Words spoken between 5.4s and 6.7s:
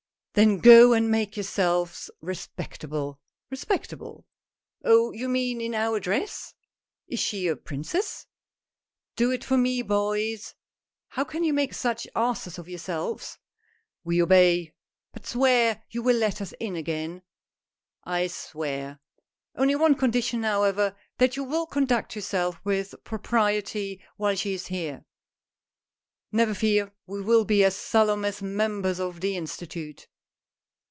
in our dress?